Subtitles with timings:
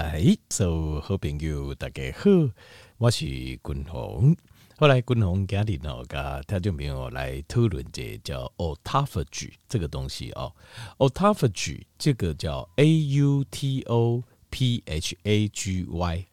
[0.00, 2.30] 嗨，所有好朋友大家好，
[2.98, 4.36] 我是君鸿。
[4.76, 10.54] 后来君鸿家里呢，跟听众朋友来讨论这叫 autophagy 这个东西哦。
[10.98, 16.26] autophagy 这个叫 A U T O P H A G Y，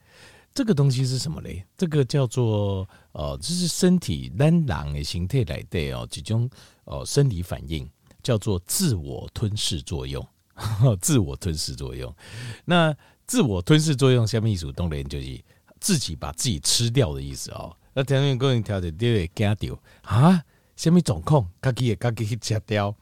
[0.54, 1.66] 这个东西是什么嘞？
[1.76, 6.48] 这个叫做呃，这是身体咱人的形态来的哦，几种
[6.84, 7.90] 呃生理反应
[8.22, 10.24] 叫做自我吞噬作用。
[11.02, 12.16] 自我吞噬作用，
[12.64, 12.96] 那
[13.28, 15.44] 自我吞噬作用下面一组动联就是
[15.80, 17.76] 自己把自己吃掉的意思哦。
[17.94, 20.44] 那条件供应条件第二个惊掉啊，
[20.76, 22.96] 下面总控自己也自己去吃掉，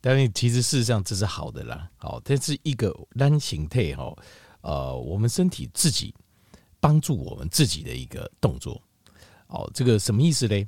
[0.00, 4.16] 但是其实事实上这是好的啦，好，这是一个单形态哈，
[4.62, 6.14] 呃，我们身体自己
[6.80, 8.80] 帮助我们自己的一个动作，
[9.48, 10.66] 哦，这个什么意思嘞？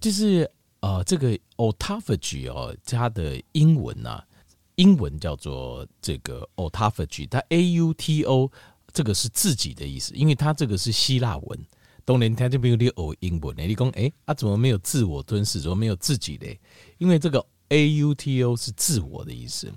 [0.00, 4.26] 就是呃，这个 autophagy 哦，它的英文呐、啊。
[4.80, 8.50] 英文叫做这个 autophagy，它 A U T O
[8.94, 11.66] 这个是自己的意思，因为它这个是希腊文。
[12.06, 16.58] 当年他就没有你欧英文，你讲哎，啊怎么没有自我吞噬，怎么没有自己嘞？
[16.96, 19.70] 因为这个 A U T O 是自我的意思，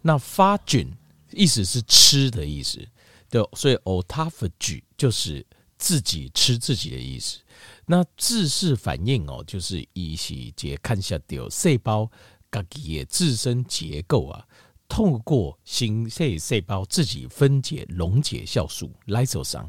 [0.00, 0.88] 那 phagy
[1.30, 2.80] 意思是吃的意思，
[3.28, 7.38] 对，所以 autophagy 就是自己吃自己的意思。
[7.84, 12.10] 那自噬反应哦，就是一起节看下掉细胞。
[12.50, 14.46] 自己的自身结构啊，
[14.88, 19.68] 透过新细细胞自己分解溶解酵素 lysozyme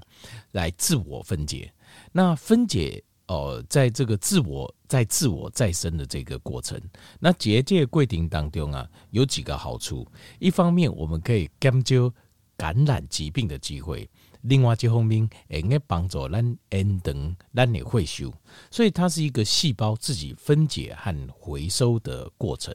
[0.52, 1.72] 来自我分解。
[2.12, 6.82] 那分解呃，在这个自我在自我再生的这个过程，
[7.20, 10.08] 那结界过程当中啊，有几个好处。
[10.40, 12.12] 一方面，我们可以减少
[12.58, 14.10] 感染疾病的机会。
[14.44, 18.34] 另外，这方面也应该帮助咱延长咱的会修，
[18.72, 22.74] 所以它是一个细胞自己分解和回收的过程。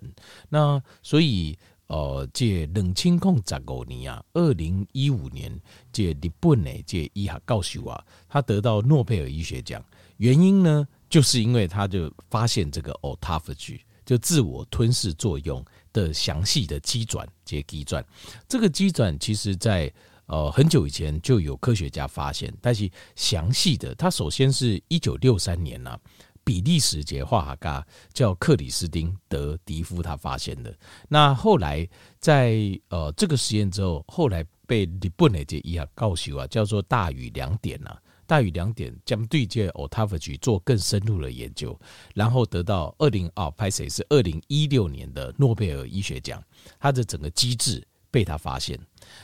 [0.50, 5.58] 那所以，呃，这冷清控十五年啊，二零一五年，
[5.90, 9.82] 这日本的这医学教授啊，他得到诺贝尔医学奖，
[10.18, 15.64] 原因呢，就是因为他就发现这个 autophagy 就自我吞噬作用
[15.94, 18.04] 的详细的机转，这机转，
[18.46, 19.90] 这个机转其实在。
[20.26, 26.00] 呃，很久以前就有科学家发现，但是详细的，他首先是一九六三年呐、啊，
[26.42, 30.74] 比利时杰化学家叫克里斯汀德迪夫他发现的。
[31.08, 31.86] 那后来
[32.20, 37.94] 在呃这个实验之后，后来被日本的这医学教授啊，叫做大宇良典呐，
[38.26, 41.78] 大宇良典将对这 autophagy 做更深入的研究，
[42.14, 46.42] 然后得到二零哦，拍谁是二零一六年的诺贝尔医学奖，
[46.80, 48.78] 它的整个机制被他发现。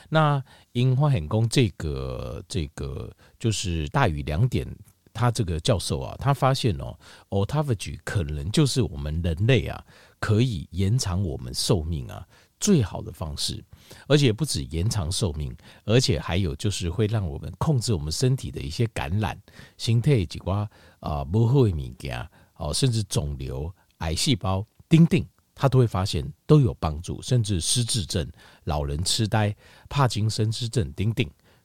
[0.09, 0.43] 那
[0.73, 3.09] 因发现说这个这个
[3.39, 4.67] 就是大宇两点，
[5.13, 9.81] 他这个教授啊，他发现哦，autophagy 可能就是我们人类啊，
[10.19, 12.27] 可以延长我们寿命啊
[12.59, 13.63] 最好的方式，
[14.07, 19.39] 而且不止延长寿命，而且还有就是会让我们控制我们身体的一些感染、
[19.77, 20.69] 形态几瓜
[20.99, 25.25] 啊不会敏感哦，甚至肿瘤、癌细胞、丁丁。
[25.61, 28.27] 他都会发现都有帮助，甚至失智症、
[28.63, 29.55] 老人痴呆、
[29.87, 31.23] 帕金森氏症等等，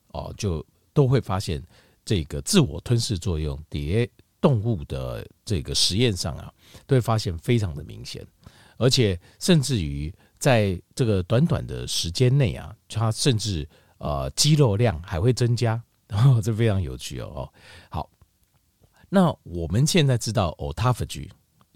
[0.09, 0.63] 哦，就
[0.93, 1.63] 都会发现
[2.05, 4.07] 这个自我吞噬作用，在
[4.39, 6.53] 动物的这个实验上啊，
[6.87, 8.23] 都会发现非常的明显，
[8.77, 15.83] 而且甚至于在这个短短的时间内啊，它甚至呃肌肉量还会增加，
[16.13, 17.51] 哦，这非常有趣哦。
[17.89, 18.11] 好，
[19.09, 21.31] 那我们现在知道 autophagy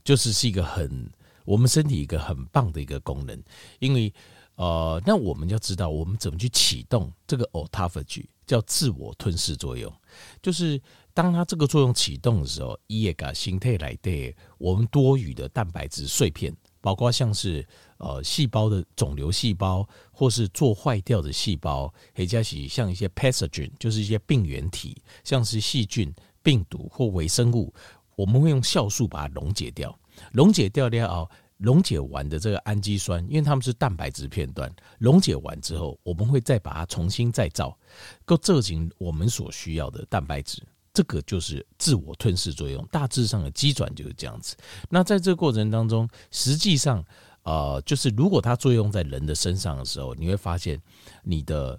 [0.05, 1.11] 就是是一个很。
[1.51, 3.43] 我们身体一个很棒的一个功能，
[3.81, 4.15] 因为
[4.55, 9.93] 呃，那我们要知道我们怎么去启动这个 autophagy，叫自我吞噬作用。
[10.41, 10.81] 就是
[11.13, 17.67] 当它这个作用启动的时候，一个形态来对我们多余的蛋白质碎片，包括像是
[17.99, 27.75] 呃细胞的肿瘤细胞，或是做坏掉的细胞，或者是像一些 pathogen，就是一些病原体，像是细菌、病毒或微生物，
[28.15, 29.99] 我们会用酵素把它溶解掉。
[30.33, 37.79] 溶解掉掉哦，溶解完的这个氨基酸，因为它们是蛋白质片段，溶解完之后，我们会再把它重新再造，
[38.25, 40.63] 够制成我们所需要的蛋白质。
[40.93, 44.57] 这个就是自我吞噬作用，大致上的机转就是这样子。
[44.89, 47.05] 那在这个过程当中，实际上，
[47.43, 50.81] 呃，就是如果它作用在人的身上的时候，你会发现
[51.23, 51.79] 你的，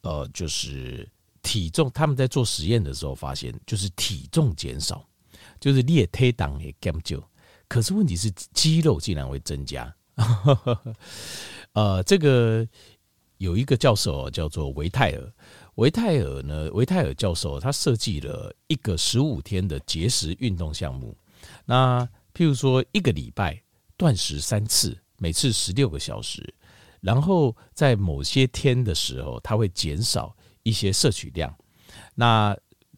[0.00, 1.08] 呃，就是
[1.40, 1.88] 体重。
[1.94, 5.06] 他们在做实验的时候发现，就是体重减少，
[5.60, 7.22] 就是列推档也减少。
[7.72, 9.90] 可是问题是，肌肉竟然会增加。
[11.72, 12.68] 呃，这个
[13.38, 15.32] 有一个教授叫做维泰尔，
[15.76, 21.16] 维泰尔呢，维泰尔教授他设计了一个十五天的节食运动项目。
[21.64, 23.58] 那譬如说，一个礼拜
[23.96, 26.54] 断食三次，每次十六个小时，
[27.00, 31.56] 然后在某些天的时候，他会减少一些摄取量，
[32.14, 32.54] 那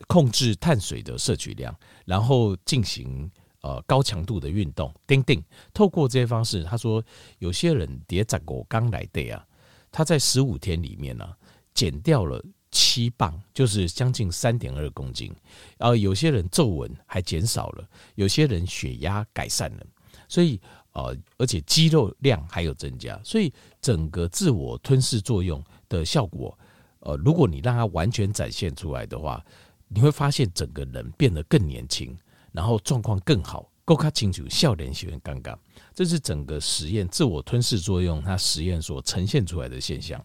[0.08, 1.72] 控制碳水的摄取量，
[2.04, 3.30] 然后进行
[3.64, 4.92] 呃高强度的运动。
[5.06, 7.02] 钉钉透过这些方式，他说
[7.38, 9.42] 有些人叠在果刚来的啊，
[9.90, 11.26] 他在十五天里面呢、
[11.72, 15.34] 减掉了七磅，就是将近三点二公斤。
[15.78, 19.86] 然后有些人皱纹还减少了，有些人血压改善了，
[20.28, 20.60] 所以
[20.92, 23.50] 呃而且肌肉量还有增加，所以
[23.80, 26.56] 整个自我吞噬作用的效果。
[27.00, 29.44] 呃，如果你让它完全展现出来的话，
[29.88, 32.16] 你会发现整个人变得更年轻，
[32.54, 35.58] 然后状况更好，够卡清楚，笑脸喜欢尴尬。
[35.92, 40.24] 这是整个实验自我吞噬作用，它实验所呈现出来的现象。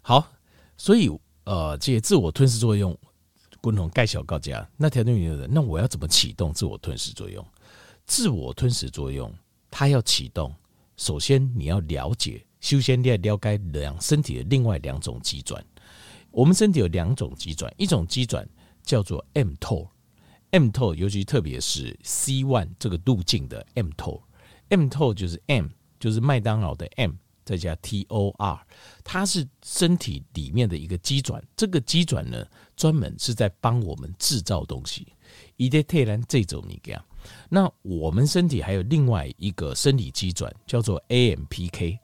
[0.00, 0.26] 好，
[0.78, 1.10] 所以
[1.44, 2.98] 呃，这些自我吞噬作用，
[3.60, 4.66] 共同盖小告家。
[4.76, 7.46] 那条件有人，那我要怎么启动自我吞噬作用？
[8.06, 9.32] 自我吞噬作用，
[9.70, 10.54] 它要启动，
[10.96, 12.42] 首先你要了解。
[12.58, 15.64] 首先，你要了解两身体的另外两种机转。
[16.32, 18.48] 我们身体有两种机转，一种机转
[18.82, 19.88] 叫做 M 透
[20.50, 24.22] M t o 尤其特别是 C one 这个路径的 M t o
[24.68, 25.66] m t o 就是 M，
[26.00, 27.12] 就是麦当劳的 M，
[27.44, 28.60] 再加 TOR，
[29.04, 31.42] 它是身体里面的一个机转。
[31.56, 32.44] 这个机转呢，
[32.76, 35.06] 专门是在帮我们制造东西。
[35.56, 36.64] 伊在泰兰这种，
[37.48, 41.98] 那我们身体还有另外一个生理机转，叫做 AMPK。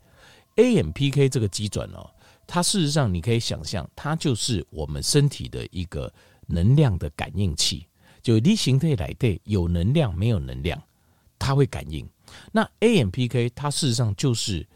[0.56, 2.11] AMPK 这个机转哦，
[2.47, 6.12] 它事实上你可以想象，它就是我们身体的一个
[6.47, 7.87] 能量的感应器。
[8.23, 10.81] 就你形态来对，有能量没有能量，
[11.39, 12.09] 它会感应。
[12.53, 14.67] 那 AMPK 它事实上就是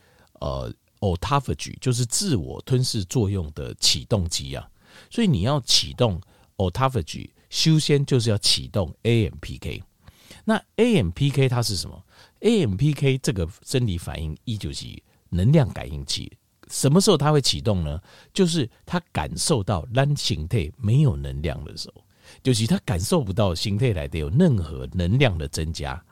[0.41, 4.69] 呃 autophagy，就是自我吞噬作用的启动机啊。
[5.09, 6.21] 所以你要启动
[6.57, 9.83] autophagy，首先就是要启动 AMPK。
[10.45, 12.05] 那 AMPK 它是什么
[12.41, 15.03] ？AMPK 这个生理反应一九七。
[15.31, 16.33] 能量感应器
[16.69, 18.01] 什么时候它会启动呢？
[18.33, 22.05] 就是它感受到让形态没有能量的时候，
[22.43, 26.03] 就是他感受不到形态来的有任何能量的增加，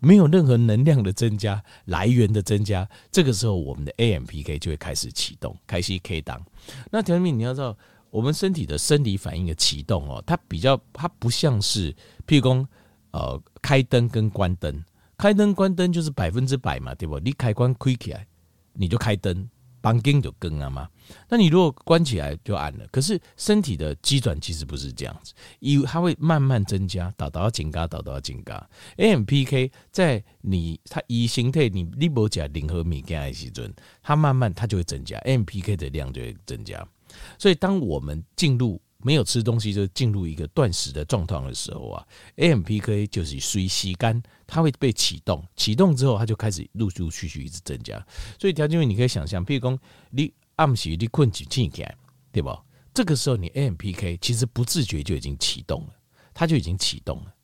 [0.00, 6.44] 没有任何能量的增加来源的增加，这个时候我们的 AMPK 就会开始启动，开始 K 档。
[6.90, 7.76] 那条命你要知道，
[8.10, 11.92] 我们身体的生理反应的启动哦，它比较它不像是
[12.26, 12.68] 譬如说
[13.12, 14.84] 呃开灯跟关灯，
[15.16, 17.18] 开灯关灯就是百分之百嘛，对不？
[17.18, 18.26] 你开关开起来。
[18.74, 19.46] 你就开灯，
[19.82, 20.88] 绑紧就更了嘛。
[21.28, 22.86] 那你如果关起来就暗了。
[22.90, 28.66] 可是身体的机转其实不是这样子，因它会慢慢增加，导到紧嘎，导到紧嘎。
[28.96, 33.70] AMPK 在你它以形态你你不加零和米跟爱西尊，
[34.02, 36.86] 它慢慢它就会增加，AMPK 的量就会增加。
[37.36, 42.06] 所以当我们进入没有吃东西就进入一个断食的状况的时候啊
[42.36, 48.04] ，AMPK 就是随吸干，它会被启动，启动之后它就开始陆陆续续一直增加。
[48.38, 49.78] 所以条件你可以想象，譬如说
[50.10, 51.96] 你暗时你困起起来，
[52.30, 52.62] 对吧？
[52.94, 55.94] 这个时候你 AMPK 其实不自觉就已经启动了，
[56.32, 57.34] 它就已经启动了。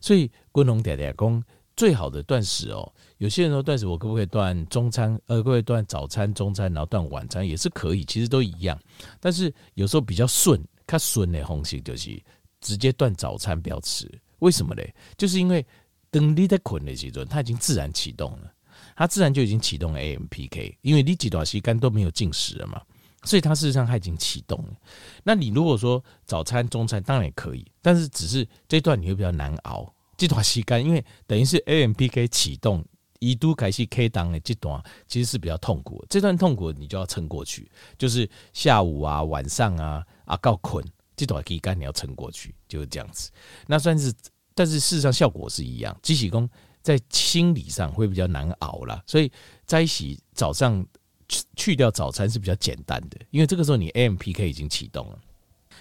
[0.00, 1.42] 所以滚龙嗲嗲公
[1.74, 5.18] 最好的断食哦，有些人说断食我可不可以断中餐？
[5.26, 8.78] 呃，可不可以断早餐、中餐，然后断晚餐也是可以，其实都一样。
[9.18, 10.62] 但是有时候比较顺。
[10.90, 12.20] 他顺的方式就是
[12.60, 14.10] 直接断早餐，不要吃。
[14.40, 14.82] 为什么呢？
[15.16, 15.64] 就是因为
[16.10, 18.52] 等你在困的时候，它已经自然启动了，
[18.96, 20.76] 它自然就已经启动了 AMPK。
[20.82, 22.82] 因为你几段时间都没有进食了嘛，
[23.22, 24.74] 所以它事实上它已经启动了。
[25.22, 29.94] 那你如果说早餐、中餐当然也可以，但是只是这段你会比较难熬。
[30.16, 32.84] 这段时间因为等于是 AMPK 启动，
[33.20, 36.06] 一度开始 K 档的这段其实是比较痛苦的。
[36.10, 40.04] 这段痛苦你就要撑过去，就是下午啊、晚上啊。
[40.24, 40.84] 啊，告困，
[41.16, 43.32] 这段可以干你要撑过去，就是这样子。
[43.66, 44.14] 那算是，
[44.54, 45.98] 但是事实上效果是一样。
[46.00, 46.48] 即使说
[46.82, 49.28] 在心理上会比较难熬啦，所以
[49.66, 50.86] 在一起早上
[51.28, 55.18] 去去掉早餐是比较简单的，因为这个时候你 AMPK 已经启动了。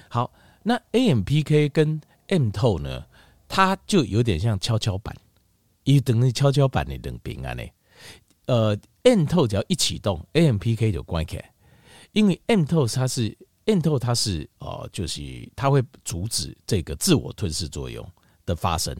[0.09, 3.05] 好，那 AMPK 跟 M 透呢，
[3.47, 5.15] 它就有点像跷跷板，
[5.93, 7.63] 一等于跷跷板的等平安呢。
[8.45, 11.51] 呃，M 透只要一启动，AMPK 就关起来，
[12.11, 13.37] 因为 M 透它是。
[13.65, 15.21] M 透它是呃，就是
[15.55, 18.03] 它会阻止这个自我吞噬作用
[18.43, 18.95] 的发生。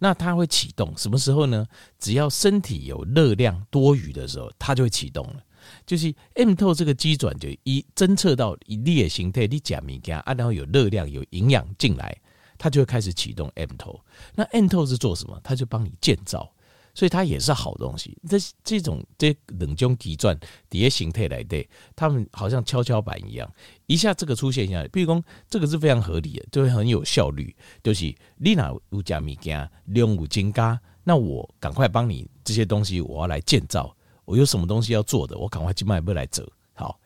[0.00, 1.64] 那它会启动什么时候呢？
[2.00, 5.44] 只要身体有热量多余的时候，它就会启动了。
[5.86, 12.20] 就是 M 透这个机转就一侦测到一列形态，你假米加啊，然后有热量有营养进来，
[12.58, 13.98] 它就会开始启动 M 剖。
[14.34, 15.40] 那 M 剖是做什么？
[15.42, 16.52] 它就帮你建造。
[16.94, 18.18] 所以它也是好东西。
[18.28, 20.36] 这这种这冷中急转
[20.68, 23.48] 叠形态来的，他们好像跷跷板一样，
[23.86, 27.54] 一下这个出现一下，比如说这个是非常合理的，就会很有效率。
[27.84, 33.94] 就是你哪有加物件量有增加，那我赶快帮你这些东西，我要来建造。
[34.24, 36.44] 我有什么东西要做的，我赶快去卖不来走。
[36.74, 36.98] 好，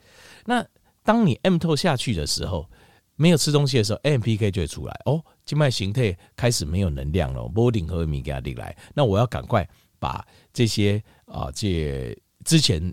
[0.47, 0.65] 那
[1.03, 2.67] 当你 M 剖下去的时候，
[3.23, 9.65] 没有吃东西的时候，AMPK 就会出来哦，静脉形态开始没有能量了，波林和米给它进来，那我要赶快
[10.01, 12.93] 把这些啊，这之前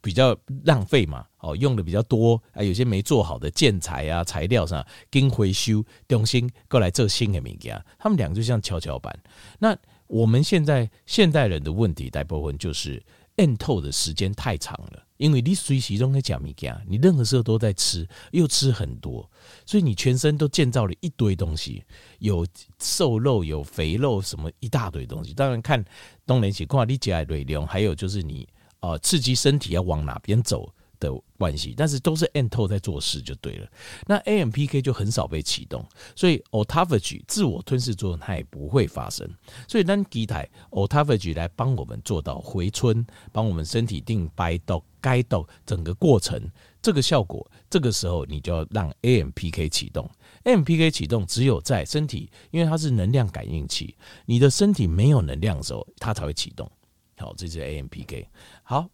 [0.00, 9.14] 比较浪费嘛，哦，用的比较多啊，有些没做好的建材啊材料上，经回收，重新过来做新的物件，他们两个就像跷跷板。
[9.58, 13.02] 那我们现在现代人的问题大部分就是。
[13.38, 19.28] 咽透的时间太长了，因为你随时中在讲物件，你任何时候都在吃，又吃很多，
[19.64, 21.82] 所以你全身都建造了一堆东西，
[22.18, 22.46] 有
[22.78, 25.32] 瘦肉，有肥肉，什么一大堆东西。
[25.34, 25.84] 当然看
[26.26, 28.46] 东联起，看你吃的量，还有就是你
[28.80, 30.72] 呃刺激身体要往哪边走。
[30.98, 33.68] 的关系，但是都是 mTOR 在做事就对了。
[34.06, 35.84] 那 AMPK 就很少被启动，
[36.14, 39.28] 所以 autophagy 自我吞噬作用它也不会发生。
[39.68, 46.40] 所以当机台 autophagy 来帮我们做到回春，帮我们身体定白豆该到整个过程，
[46.80, 50.10] 这个效果，这个时候你就要让 AMPK 启动。
[50.44, 56.70] AMPK 启动只有在身体，因为它是能量感应器，你的身体没有能量的时候，它才会启动。
[57.16, 58.26] 好，这是 AMPK。
[58.62, 58.88] 好。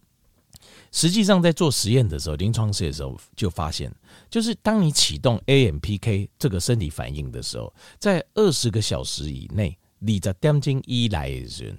[0.95, 3.91] 实际上，在做实验的时候，临床实验的时候就发现，
[4.29, 11.75] 就是当你启动 AMPK 这个身体反应的时候，在二十个小时以内，你在点睛一来的人，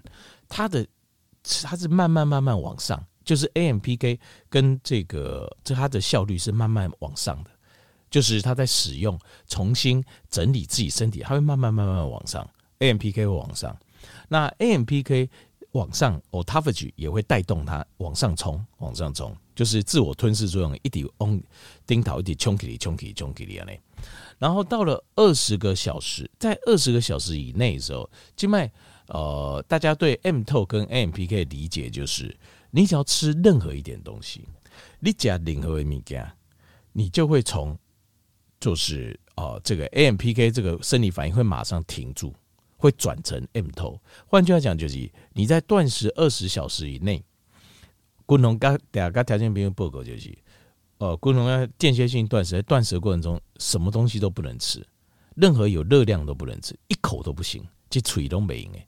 [0.49, 0.85] 它的
[1.63, 4.19] 它是慢慢慢慢往上，就是 AMPK
[4.49, 7.51] 跟这个这它的效率是慢慢往上的，
[8.11, 9.17] 就是它在使用
[9.47, 12.45] 重新整理自己身体，它会慢慢慢慢往上
[12.81, 13.79] ，AMPK 会往上，
[14.29, 15.29] 那 AMPK。
[15.75, 21.41] 往上，autophagy 也会带动它往上冲，往上冲，就是自我吞噬作用，一直往
[21.85, 23.81] 顶头，一直冲起来，冲起来，冲起来。
[24.39, 28.71] 然后到了二十个小时，在二十个小时以内的时候，静脉
[29.09, 32.37] 呃，大家对 M 透跟 AMPK 的理解就是，
[32.71, 34.47] 你只要吃任何一点东西，
[35.01, 36.25] 你加任何一件，
[36.93, 37.77] 你就会从
[38.61, 42.33] 就是呃这个 AMPK 这个生理反应会马上停住。
[42.85, 47.25] 会转成 mTOR，换句话讲就是你在断食二十小时以内，
[48.27, 50.37] 共同跟大家条件比较报告就是，
[50.99, 54.87] 呃，共同要间歇性断食，在断食的过程中什么东西都不能吃，
[55.35, 58.87] 任何有热量都不能吃，一口都不行，就嘴都没哎，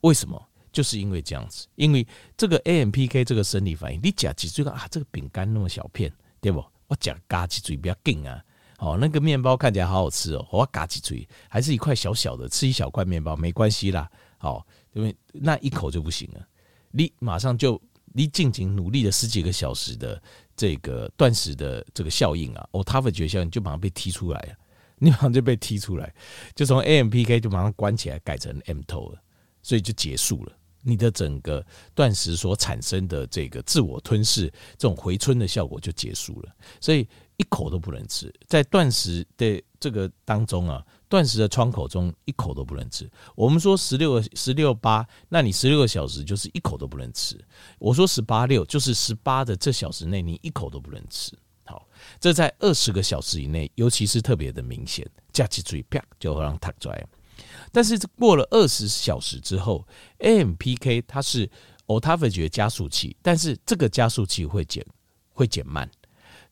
[0.00, 0.44] 为什么？
[0.72, 2.04] 就是因为这样子，因为
[2.36, 6.64] 这个 AMPK 这个生理反应，你夹几嘴啊，这个饼干那么小片，对不？
[6.88, 8.42] 我夹嘎几嘴比较紧啊。
[8.78, 14.10] 哦，那个面包看起来好好吃哦，我嘎几嘴，还是一块小小的，吃一小块面包没关系啦。
[14.36, 16.46] 好，因为那一口就不行了，
[16.90, 17.80] 你马上就
[18.12, 20.22] 你进行努力了十几个小时的
[20.54, 24.54] 这个断食的这个效应啊，autophagy 效就马上被踢出来了，
[25.00, 26.14] 你马上就被踢出来，
[26.54, 29.18] 就从 AMPK 就马上关起来，改成 mTOR 了，
[29.62, 30.52] 所以就结束了。
[30.82, 31.64] 你的整个
[31.94, 37.08] 断食所产生的这个自我吞噬这种回春的效果就结束了，所以。
[37.36, 43.10] 一口都不能吃，在断食的这个当中啊，断食的窗口中一口都不能吃。
[43.34, 47.38] 我们说十六个十六八，那你十六个小时就是一口都不能吃。
[47.78, 51.32] 我说十八六，就是十八的这小时内你一口都不能吃。
[51.64, 51.86] 好，
[52.18, 57.06] 这在二十个小时以内，尤其是特别的明显，夹起嘴啪就让它出来。
[57.70, 59.86] 但是过了二十小时之后
[60.20, 61.50] ，AMPK 它是
[61.86, 64.82] autophagy 加速器，但是这个加速器会减
[65.32, 65.90] 会减慢。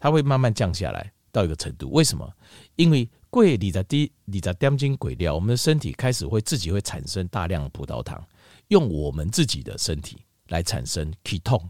[0.04, 2.30] 它会慢慢降下来到一个程度，为什么？
[2.76, 8.22] 因为贵你在低你在点睛鬼料，我们的身体开始会自己会产生大量葡萄糖，
[8.68, 10.18] 用我们自己的身体
[10.48, 11.66] 来产生 ketone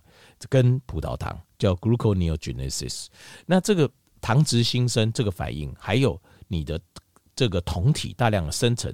[0.48, 3.06] 跟葡萄糖叫 gluconeogenesis。
[3.46, 3.88] 那这个
[4.20, 6.80] 糖质新生这个反应，还有你的
[7.36, 8.92] 这个酮体大量的生成，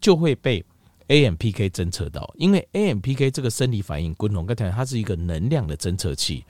[0.00, 0.64] 就会被
[1.08, 2.32] AMPK 侦测到。
[2.36, 6.44] 因为 AMPK 这个生理反应，滚筒刚才它是一个能量的侦测器。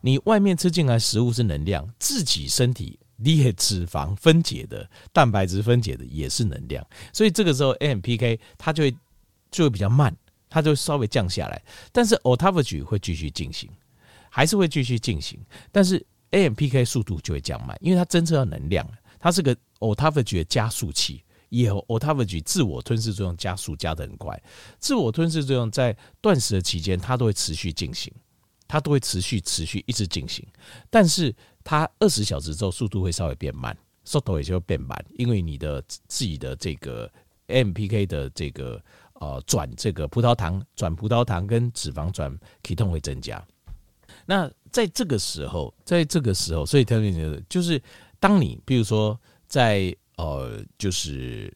[0.00, 8.96] 你外面吃进来食物是能量，自己身体你脂肪分解的、蛋白质分解的也是能量，所以这个时候 AMPK 它就会
[9.50, 10.16] 就会比较慢，
[10.48, 11.60] 它就会稍微降下来。
[11.90, 13.68] 但是 autophagy 会继续进行，
[14.30, 15.40] 还是会继续进行，
[15.72, 18.88] 但是 AMPK 速度就会降慢，因为它侦测到能量，
[19.18, 24.40] 它是个 autophagy 的加速器，也有 autophagy 自我吞噬作用加速加得很快，
[24.78, 28.12] 自我吞噬作用在断食的期间它都会持续进行。
[28.70, 30.46] 它都会持续持续一直进行，
[30.90, 33.74] 但是它二十小时之后速度会稍微变慢，
[34.04, 37.10] 速度也就会变慢，因为你的自己的这个
[37.46, 38.78] AMPK 的这个
[39.14, 43.42] 呃转这个葡萄糖转葡萄糖跟脂肪转体痛会增加。
[44.26, 47.82] 那在这个时候，在这个时候，所以特别就是
[48.20, 51.52] 当你比如说在呃就是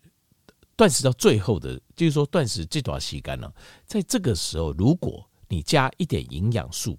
[0.75, 3.53] 断食到最后的，就是说断食这段时间呢，
[3.85, 6.97] 在这个时候如果你加一点营养素，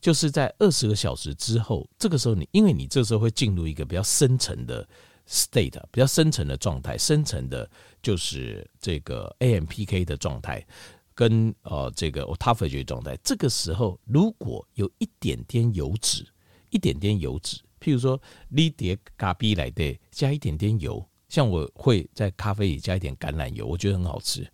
[0.00, 4.86] 就是在二十个小时之后，这个时候你因为你这时候会进入一个比较深层的
[5.26, 7.68] state，比较深层的状态，深层的
[8.02, 10.66] 就是这个 AMPK 的状态，
[11.14, 13.16] 跟呃这个 autophagy 状态。
[13.24, 16.26] 这个时候如果有一点点油脂，
[16.68, 24.50] 一点点油脂，譬如说你叠咖啡来的加一点点油，像我会在咖啡里加一点橄榄油，我觉得很好吃。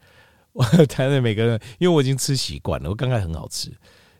[0.52, 3.72] 我 台湾每个人，因为我已经吃习惯了，我刚刚很好吃。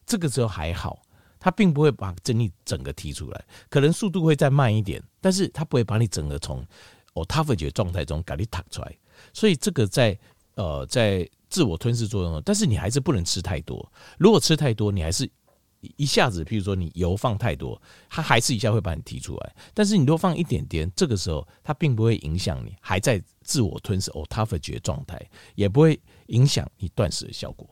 [0.07, 1.03] 这个时候还好，
[1.41, 6.65] 它并不会把整你整个提出来，可能速度会再慢一点，但是它不会把你整个从
[7.15, 8.97] autophagy 状态中给你弹出来。
[9.33, 10.17] 所以这个在
[10.55, 13.93] 呃在自我吞噬作用，但是你还是不能吃太多。
[14.19, 15.29] 如果吃太多，你还是
[15.97, 19.55] 一下子，譬如说你油放太多，它还是一下会把你提出来。
[19.73, 25.21] 但是你多放一点点，这个时候它并不会影响你还在自我吞噬 autophagy 状态，
[25.55, 27.69] 也不会影响你断食的效果。